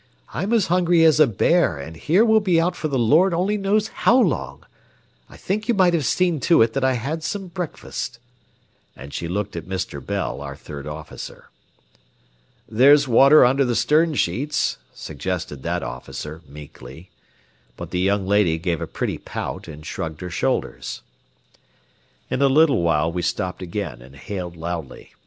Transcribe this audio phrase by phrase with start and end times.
[0.33, 3.55] "I'm as hungry as a bear, and here we'll be out for the Lord only
[3.55, 4.65] knows how long.
[5.29, 8.17] I think you might have seen to it that I had some breakfast."
[8.95, 10.03] And she looked at Mr.
[10.03, 11.51] Bell, our third officer.
[12.67, 17.11] "There's water under the stern sheets," suggested that officer, meekly.
[17.77, 21.03] But the young lady gave a pretty pout, and shrugged her shoulders.
[22.31, 25.13] In a little while we stopped again and hailed loudly.